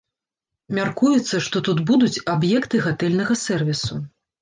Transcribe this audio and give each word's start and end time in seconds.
Мяркуецца, 0.77 1.43
што 1.49 1.63
тут 1.69 1.85
будуць 1.91 2.23
аб'екты 2.35 2.85
гатэльнага 2.89 3.43
сэрвісу. 3.47 4.05